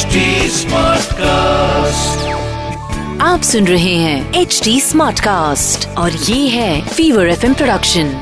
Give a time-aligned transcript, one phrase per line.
[0.00, 1.20] Smartcast.
[3.20, 8.12] आप सुन रहे हैं एच डी स्मार्ट कास्ट और ये है फीवर एफ़ प्रोडक्शन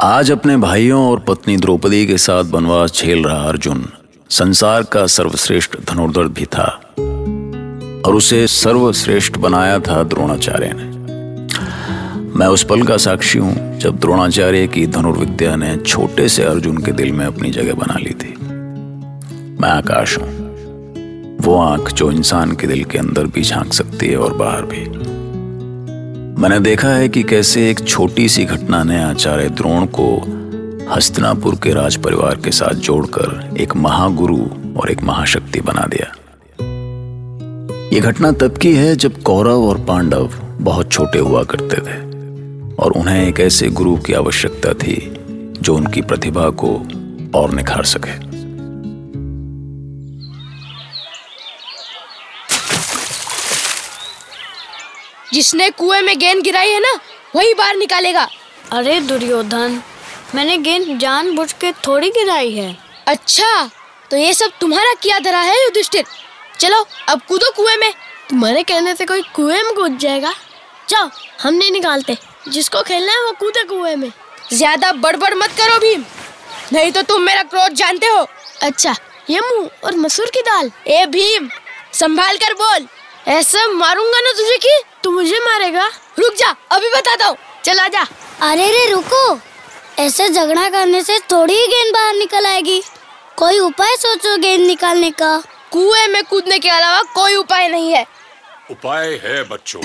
[0.00, 3.88] आज अपने भाइयों और पत्नी द्रौपदी के साथ वनवास झेल रहा अर्जुन।
[4.30, 6.80] संसार का सर्वश्रेष्ठ धनुर्धर भी था।
[8.06, 11.00] और उसे सर्वश्रेष्ठ बनाया था द्रोणाचार्य ने।
[12.38, 16.92] मैं उस पल का साक्षी हूँ जब द्रोणाचार्य की धनुर्विद्या ने छोटे से अर्जुन के
[16.92, 18.39] दिल में अपनी जगह बना ली थी।
[19.60, 24.16] मैं आकाश हूँ। वो आँख जो इंसान के दिल के अंदर भी झाँक सकती है
[24.16, 24.86] और बाहर भी।
[26.42, 30.06] मैंने देखा है कि कैसे एक छोटी सी घटना ने आचार्य द्रोण को
[30.90, 34.38] हस्तनापुर के राज परिवार के साथ जोड़कर एक महागुरु
[34.80, 36.14] और एक महाशक्ति बना दिया।
[37.94, 41.98] ये घटना तब की है जब कौरव और पांडव बहुत छोटे हुआ करते थे
[42.74, 45.14] और उन्हें एक ऐसे गुरु की आवश्यकता थी
[45.60, 46.74] जो उनकी प्रतिभा को
[47.34, 48.29] और निखार सके।
[55.32, 56.98] जिसने कुएँ में गेंद गिराई है ना
[57.34, 58.28] वही बाहर निकालेगा।
[58.72, 59.82] अरे दुर्योधन
[60.34, 63.70] मैंने गेंद जानबूझ के थोड़ी गिराई है। अच्छा
[64.10, 66.04] तो ये सब तुम्हारा किया धरा है युधिष्ठिर।
[66.60, 67.92] चलो अब कूदो कुएँ में।
[68.30, 70.32] तुम्हारे कहने से कोई कुएँ में कूद जाएगा?
[70.88, 71.10] जाओ
[71.42, 72.16] हम नहीं निकालते।
[72.48, 74.12] जिसको खेलना है वो कूदे कुएँ में।
[74.52, 76.04] ज़्यादा बड़बड़ मत करो भीम।
[76.72, 78.26] नहीं तो तुम मेरा क्रोध जानते हो।
[78.62, 78.94] अच्छा
[79.30, 81.48] ये मुँह और मसूर की दाल। ए भीम
[81.94, 82.86] संभाल कर बोल।
[83.28, 85.86] ऐसा मारूँगा ना तुझे कि तू मुझे मारेगा?
[86.18, 88.06] रुक जा अभी बताता हूँ। चला जा।
[88.42, 89.38] अरे रे रुको।
[89.98, 92.82] ऐसे झगड़ा करने से थोड़ी ही गेंद बाहर निकल आएगी।
[93.36, 95.36] कोई उपाय सोचो गेंद निकालने का?
[95.72, 98.04] कुएँ में कूदने के अलावा कोई उपाय नहीं है।
[98.70, 99.82] उपाय है बच्चों।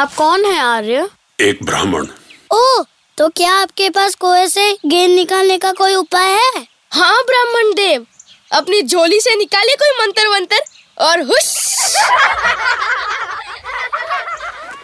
[0.00, 1.08] आप कौन है आर्य?
[1.40, 2.06] एक ब्राह्मण।
[2.52, 2.82] ओ
[3.18, 6.66] तो क्या आपके पास कुएँ से गेंद निकालने का कोई उपाय है?
[6.92, 8.06] हाँ ब्राह्मण देव।
[8.52, 10.60] अपनी झोली से निकाले कोई मंत्र वंत्र
[10.98, 11.48] और हुस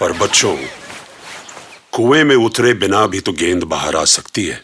[0.00, 0.56] पर बच्चों
[1.92, 4.60] कुएँ में उतरे बिना भी तो गेंद बाहर आ सकती है।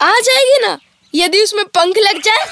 [0.00, 0.78] आ जाएगी ना
[1.14, 2.42] यदि उसमें पंख लग जाए।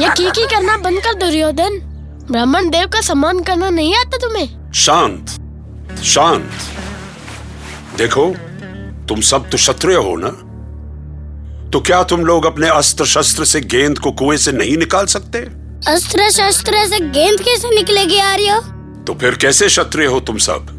[0.00, 1.78] ये की की करना बंद कर दुर्योधन
[2.30, 5.24] ब्राह्मण देव का सम्मान करना नहीं आता तुम्हें। शांत
[6.04, 6.50] शांत।
[7.96, 8.26] देखो
[9.08, 10.30] तुम सब तो क्षत्रिय हो ना?
[11.72, 15.38] तो क्या तुम लोग अपने अस्त्र शस्त्र से गेंद को कुएँ से नहीं निकाल सकते?
[15.90, 18.60] अस्त्र शस्त्र से गेंद कैसे निकलेगी आर्य?
[19.06, 20.76] तो फिर कैसे क्षत्रिय हो तुम सब?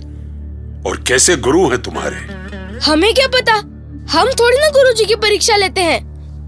[0.88, 2.18] और कैसे गुरु हैं तुम्हारे?
[2.85, 3.53] हमें क्या पता?
[4.12, 6.00] हम थोड़ी ना गुरु जी की परीक्षा लेते हैं।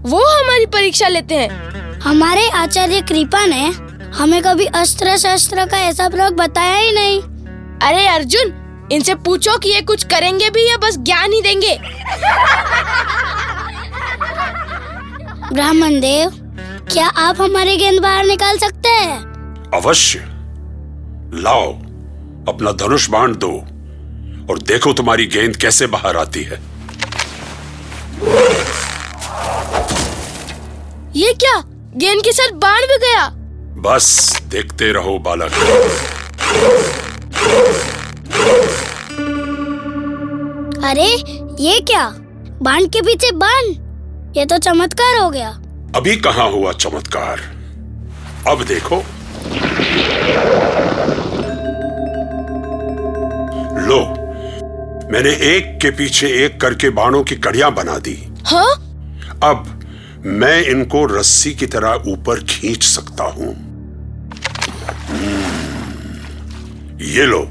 [0.02, 3.64] वो हमारी परीक्षा लेते हैं। हमारे आचार्य कृपा ने
[4.10, 7.20] हमें कभी अस्त्र शस्त्र का ऐसा प्रयोग बताया ही नहीं।
[7.82, 8.52] अरे अर्जुन
[8.92, 11.80] इनसे पूछो कि ये कुछ करेंगे भी या बस ज्ञान ही देंगे।
[15.54, 16.30] ब्राह्मण देव
[16.92, 19.18] क्या आप हमारे गेंद बाहर निकाल सकते हैं?
[19.74, 20.18] अवश्य।
[21.42, 21.72] लाओ
[22.48, 23.50] अपना धनुष बाण दो
[24.50, 26.60] और देखो तुम्हारी गेंद कैसे बाहर आती है।
[31.16, 31.54] ये क्या?
[31.96, 33.28] गेंद के साथ बाण भी गया?
[33.86, 34.10] बस
[34.46, 35.52] देखते रहो बालक।
[40.84, 41.08] अरे
[41.64, 42.08] ये क्या?
[42.62, 43.83] बाण के पीछे बाण?
[44.36, 45.48] ये तो चमत्कार हो गया।
[45.96, 47.40] अभी कहाँ हुआ चमत्कार?
[48.48, 48.96] अब देखो।
[53.86, 53.98] लो
[55.12, 58.72] मैंने एक के पीछे एक करके बाणों की कड़िया बना दी। हाँ?
[59.42, 59.70] अब
[60.26, 63.54] मैं इनको रस्सी की तरह ऊपर खींच सकता हूँ।
[65.08, 65.44] हम्म,
[67.04, 67.42] ये लो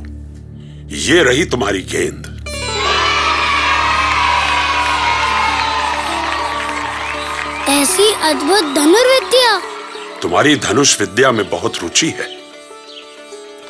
[1.08, 2.23] ये रही तुम्हारी गेंद।
[7.84, 9.50] ऐसी अद्भुत धनुर्विद्या।
[10.22, 12.28] तुम्हारी धनुष विद्या में बहुत रुचि है।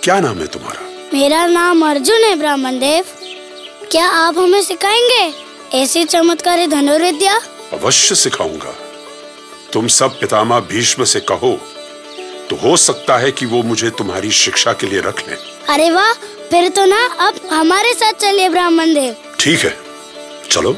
[0.03, 0.81] क्या नाम है तुम्हारा?
[1.13, 3.05] मेरा नाम अर्जुन है ब्राह्मण देव
[3.91, 5.33] क्या आप हमें सिखाएँगे
[5.77, 7.39] ऐसी चमत्कारी धनुर्विद्या?
[7.73, 8.75] अवश्य सिखाऊँगा।
[9.73, 11.57] तुम सब पितामह भीष्म से कहो
[12.49, 15.37] तो हो सकता है कि वो मुझे तुम्हारी शिक्षा के लिए रख लें।
[15.69, 16.13] अरे वाह
[16.49, 19.77] फिर तो ना अब हमारे साथ चलिए ब्राह्मण देव ठीक है
[20.51, 20.77] चलो।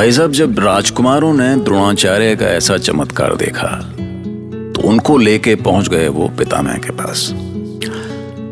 [0.00, 3.66] भाई साहब, जब राजकुमारों ने द्रोणाचार्य का ऐसा चमत्कार देखा
[4.74, 7.30] तो उनको लेके पहुँच गए वो पितामह के पास।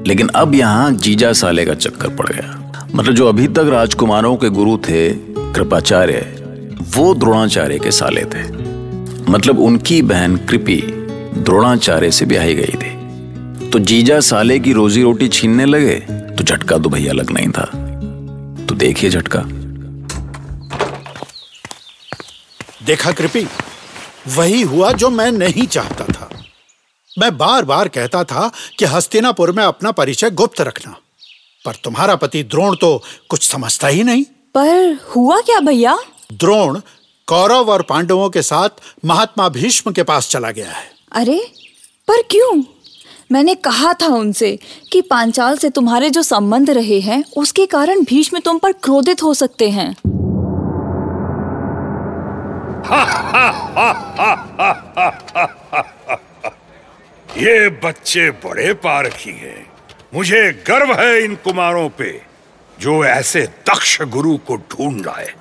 [0.07, 4.49] लेकिन अब यहाँ जीजा साले का चक्कर पड़ गया। मतलब जो अभी तक राजकुमारों के
[4.49, 5.11] गुरु थे,
[5.53, 6.19] कृपाचार्य,
[6.97, 8.43] वो द्रोणाचार्य के साले थे।
[9.33, 10.77] मतलब उनकी बहन कृपी
[11.39, 16.79] द्रोणाचार्य से ब्याही गई थी। तो जीजा साले की रोजी रोटी छीनने लगे तो झटका
[16.79, 17.65] तो भैया अलग नहीं था।
[18.67, 19.45] तो देखिए झटका।
[22.89, 23.47] देखा कृपी
[24.29, 26.29] वही हुआ जो मैं नहीं चाहता था।
[27.19, 30.97] मैं बार बार कहता था कि हस्तिनापुर में अपना परिचय गुप्त रखना
[31.65, 34.25] पर तुम्हारा पति द्रोण तो कुछ समझता ही नहीं।
[34.55, 35.99] पर हुआ क्या भैया?
[36.33, 36.81] द्रोण
[37.29, 41.41] कौरव और पांडवों के साथ महात्मा भीष्म के पास चला गया है। अरे
[42.09, 42.63] पर क्यों?
[43.33, 44.59] मैंने कहा था उनसे
[44.93, 49.35] कि पांचाल से तुम्हारे जो संबंध रहे हैं उसके कारण भीष्म तुम पर क्रोधित हो
[49.35, 49.95] सकते हैं।
[57.39, 59.73] ये बच्चे बड़े पारखी हैं।
[60.15, 62.23] मुझे गर्व है इन कुमारों पे
[62.81, 65.35] जो ऐसे दक्ष गुरु को ढूंढ लाए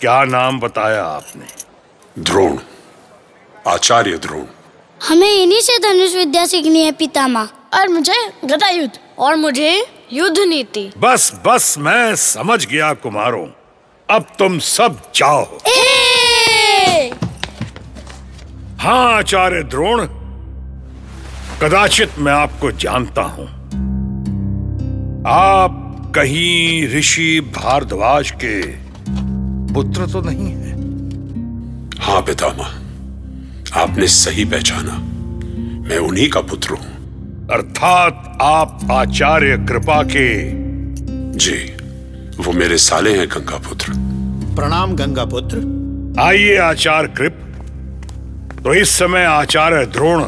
[0.00, 1.46] क्या नाम बताया आपने?
[2.18, 2.58] द्रोण
[3.68, 4.44] आचार्य द्रोण।
[5.08, 10.38] हमें इन्हीं से धनुष विद्या सीखनी है पितामह। और मुझे गदा युद्ध और मुझे युद्ध
[10.38, 13.46] नीति। बस बस मैं समझ गया कुमारों।
[14.10, 15.58] अब तुम सब जाओ।
[18.86, 20.04] हाँ आचार्य द्रोण
[21.62, 23.46] कदाचित मैं आपको जानता हूँ।
[25.26, 28.60] आप कहीं ऋषि भारद्वाज के
[29.74, 30.74] पुत्र तो नहीं है?
[32.00, 34.98] हाँ पितामह आपने सही पहचाना।
[35.88, 40.28] मैं उन्हीं का पुत्र हूँ। अर्थात आप आचार्य कृपा के
[41.38, 41.58] जी
[42.42, 43.92] वो मेरे साले हैं गंगा पुत्र
[44.56, 47.42] प्रणाम गंगा पुत्र आइए आचार्य कृप।
[48.66, 50.22] तो इस समय आचार्य द्रोण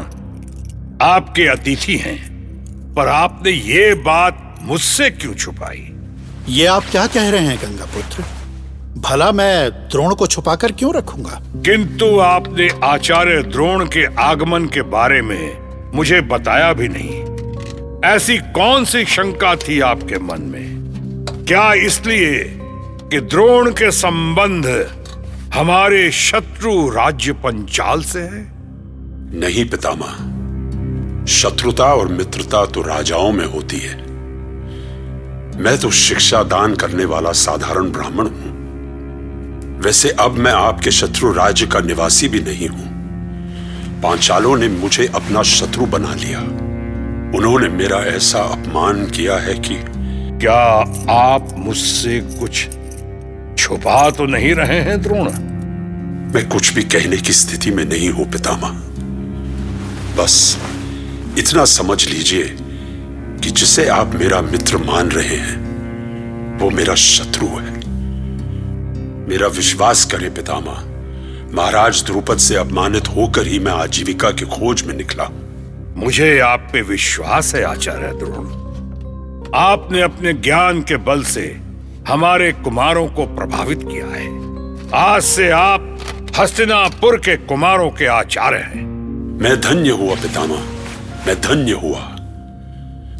[1.03, 2.19] आपके अतिथि हैं
[2.95, 5.93] पर आपने ये बात मुझसे क्यों छुपाई?
[6.49, 8.25] ये आप क्या कह रहे हैं गंगा पुत्र
[9.01, 11.41] भला मैं द्रोण को छुपाकर क्यों रखूँगा?
[11.57, 15.59] किंतु आपने आचार्य द्रोण के आगमन के बारे में
[15.95, 17.25] मुझे बताया भी नहीं।
[18.15, 20.67] ऐसी कौन सी शंका थी आपके मन में?
[21.49, 22.45] क्या इसलिए
[23.11, 24.67] कि द्रोण के संबंध
[25.59, 28.43] हमारे शत्रु राज्य पंचाल से है।
[29.41, 30.13] नहीं पितामह,
[31.27, 33.97] शत्रुता और मित्रता तो राजाओं में होती है।
[35.57, 41.67] मैं तो शिक्षा दान करने वाला साधारण ब्राह्मण हूँ। वैसे अब मैं आपके शत्रु राज्य
[41.67, 42.89] का निवासी भी नहीं हूँ।
[44.03, 46.41] पांचालों ने मुझे अपना शत्रु बना लिया।
[47.39, 49.85] उन्होंने मेरा ऐसा अपमान किया है कि
[50.39, 50.61] क्या
[51.11, 52.69] आप मुझसे कुछ
[53.69, 55.27] छुपा तो नहीं रहे हैं द्रोण।
[56.35, 58.71] मैं कुछ भी कहने की स्थिति में नहीं हूँ पितामह।
[60.17, 60.37] बस
[61.39, 62.45] इतना समझ लीजिए
[63.43, 67.77] कि जिसे आप मेरा मित्र मान रहे हैं वो मेरा शत्रु है।
[69.29, 70.83] मेरा विश्वास करें पितामह
[71.55, 75.31] महाराज द्रुपद से अपमानित होकर ही मैं आजीविका की खोज में निकला।
[75.97, 78.47] मुझे आप पे विश्वास है आचार्य द्रोण।
[79.55, 81.68] आपने अपने ज्ञान के बल से
[82.09, 84.29] हमारे कुमारों को प्रभावित किया है।
[84.95, 85.99] आज से आप
[86.39, 88.87] हस्तिनापुर के कुमारों के आचार्य हैं।
[89.43, 90.65] मैं धन्य हुआ पितामह।
[91.27, 92.01] मैं धन्य हुआ।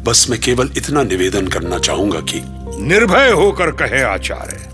[0.03, 2.41] बस मैं केवल इतना निवेदन करना चाहूँगा कि
[2.83, 4.69] निर्भय होकर कहे आचार्य।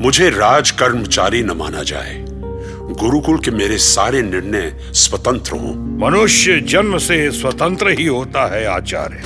[0.00, 2.24] मुझे राज कर्मचारी न माना जाए।
[3.00, 9.22] गुरुकुल के मेरे सारे निर्णय स्वतंत्र हों। मनुष्य जन्म से स्वतंत्र ही होता है आचार्य।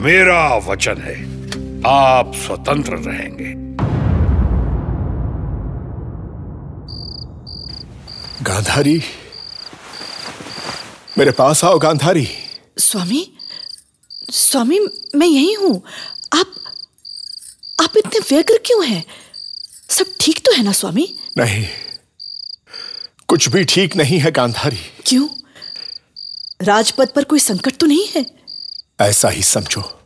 [0.00, 1.41] मेरा वचन है।
[1.86, 3.52] आप स्वतंत्र रहेंगे।
[8.44, 9.02] गांधारी
[11.18, 12.28] मेरे पास आओ गांधारी।
[12.78, 13.32] स्वामी
[14.30, 14.78] स्वामी
[15.14, 15.74] मैं यही हूँ।
[16.34, 16.52] आप
[17.82, 19.04] आप इतने व्यग्र क्यों हैं?
[19.90, 21.08] सब ठीक तो है ना स्वामी?
[21.38, 21.66] नहीं
[23.28, 25.28] कुछ भी ठीक नहीं है गांधारी। क्यों?
[26.62, 28.24] राजपद पर कोई संकट तो नहीं है?
[29.00, 30.01] ऐसा ही समझो।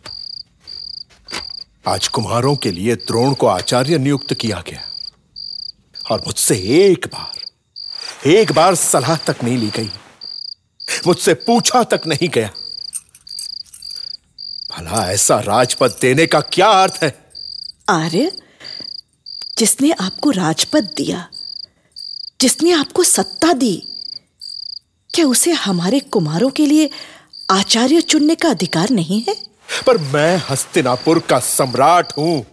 [1.88, 4.80] आज कुमारों के लिए द्रोण को आचार्य नियुक्त किया गया।
[6.10, 7.36] और मुझसे एक बार
[8.28, 9.90] एक बार सलाह तक नहीं ली गई।
[11.06, 12.50] मुझसे पूछा तक नहीं गया।
[14.72, 17.30] भला ऐसा राजपद देने का क्या अर्थ है?
[17.88, 18.32] आर्य,
[19.58, 21.28] जिसने आपको राजपद दिया,
[22.40, 23.82] जिसने आपको सत्ता दी,
[25.14, 26.90] क्या उसे हमारे कुमारों के लिए
[27.50, 29.45] आचार्य चुनने का अधिकार नहीं है?
[29.86, 32.44] पर मैं हस्तिनापुर का सम्राट हूँ।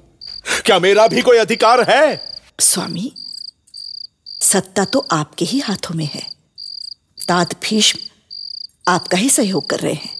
[0.66, 2.22] क्या मेरा भी कोई अधिकार है?
[2.60, 3.12] स्वामी
[4.42, 6.22] सत्ता तो आपके ही हाथों में है।
[7.28, 8.00] तात भीष्म
[8.88, 10.16] आपका ही सहयोग कर रहे हैं।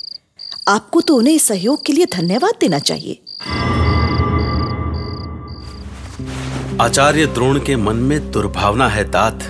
[0.68, 3.20] आपको तो उन्हें इस सहयोग के लिए धन्यवाद देना चाहिए।
[6.82, 9.44] आचार्य द्रोण के मन में दुर्भावना है तात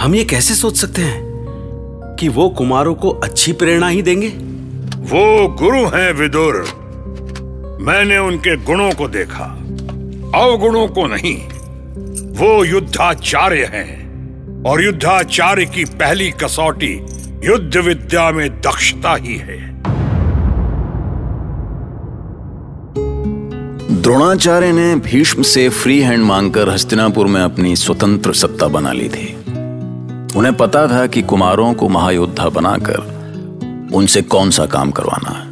[0.00, 4.28] हम ये कैसे सोच सकते हैं कि वो कुमारों को अच्छी प्रेरणा ही देंगे?
[5.08, 6.54] वो गुरु हैं विदुर।
[7.80, 9.44] मैंने उनके गुणों को देखा।
[10.40, 11.48] अवगुणों को नहीं।
[12.34, 14.08] वो युद्धाचार्य हैं।
[14.64, 17.06] और युद्धाचार्य की पहली कसौटी
[17.44, 19.82] युद्ध विद्या में दक्षता ही है।
[24.02, 29.34] द्रोणाचार्य ने भीष्म से फ्री हैंड मांगकर हस्तिनापुर में अपनी स्वतंत्र सत्ता बना ली थी।
[30.38, 33.17] उन्हें पता था कि कुमारों को महायोद्धा बनाकर
[33.94, 35.46] उनसे कौन सा काम करवाना है?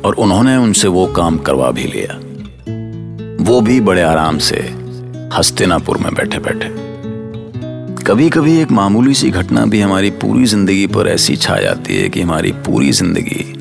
[0.00, 2.20] और उन्होंने उनसे वो काम करवा भी लिया।
[3.44, 4.56] वो भी बड़े आराम से
[5.34, 6.86] हस्तिनापुर में बैठे बैठे
[8.04, 12.08] कभी कभी एक मामूली सी घटना भी हमारी पूरी ज़िंदगी पर ऐसी छा जाती है
[12.08, 13.52] कि हमारी पूरी ज़िंदगी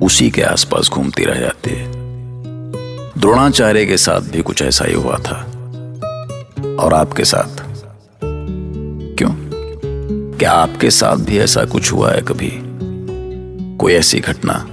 [0.00, 1.92] उसी के आसपास घूमती रह जाती है।
[3.20, 5.36] द्रोणाचार्य के साथ भी कुछ ऐसा ही हुआ था।
[6.80, 7.62] और आपके साथ?
[9.18, 9.30] क्यों?
[10.38, 12.63] क्या आपके साथ भी ऐसा कुछ हुआ है कभी?
[13.78, 14.66] कोई ऐसी घटना।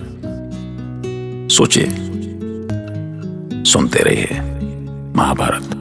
[1.48, 1.90] सोचिए।
[3.64, 4.42] सुनते रहिए
[5.16, 5.81] महाभारत।